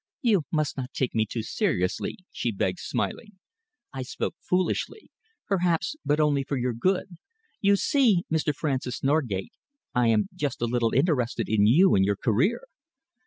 "You 0.23 0.41
must 0.51 0.77
not 0.77 0.91
take 0.93 1.13
me 1.13 1.27
too 1.27 1.43
seriously," 1.43 2.17
she 2.31 2.51
begged, 2.51 2.79
smiling. 2.79 3.33
"I 3.93 4.01
spoke 4.01 4.33
foolishly, 4.39 5.11
perhaps, 5.45 5.95
but 6.03 6.19
only 6.19 6.43
for 6.43 6.57
your 6.57 6.73
good. 6.73 7.17
You 7.59 7.75
see, 7.75 8.23
Mr. 8.33 8.51
Francis 8.55 9.03
Norgate, 9.03 9.53
I 9.93 10.07
am 10.07 10.27
just 10.33 10.59
a 10.59 10.65
little 10.65 10.91
interested 10.95 11.47
in 11.47 11.67
you 11.67 11.93
and 11.93 12.03
your 12.03 12.17
career." 12.17 12.61